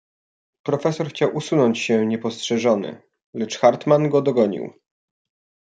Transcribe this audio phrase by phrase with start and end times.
[0.63, 3.01] "Profesor chciał usunąć się niepostrzeżony,
[3.33, 4.73] lecz Hartmann go dogonił."